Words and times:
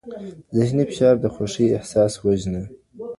ذهني 0.57 0.83
فشار 0.89 1.15
د 1.19 1.25
خوښۍ 1.33 1.67
احساس 1.77 2.13
وژني. 2.25 2.63